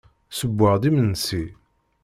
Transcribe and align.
Ssewweɣ-d 0.31 0.83
imensi. 0.89 1.43